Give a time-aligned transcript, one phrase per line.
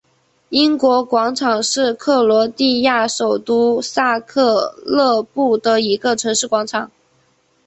[0.49, 6.89] 英国广场是克罗地亚首都萨格勒布的一个城市广场。